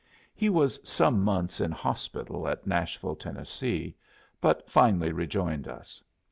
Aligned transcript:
He 0.33 0.49
was 0.49 0.79
some 0.83 1.21
months 1.23 1.61
in 1.61 1.69
hospital 1.71 2.47
at 2.47 2.65
Nashville, 2.65 3.15
Tennessee, 3.15 3.95
but 4.41 4.67
finally 4.67 5.11
rejoined 5.11 5.67
us. 5.67 6.01